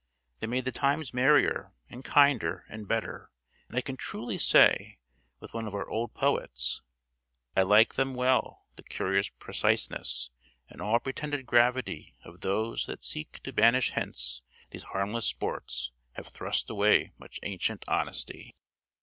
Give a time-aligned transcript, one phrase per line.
[0.39, 3.29] They made the times merrier, and kinder, and better;
[3.69, 4.97] and I can truly say,
[5.39, 6.81] with one of our old poets,
[7.55, 10.31] "I like them well the curious preciseness
[10.67, 14.41] And all pretended gravity of those That seek to banish hence
[14.71, 18.55] these harmless sports, Have thrust away much ancient honesty.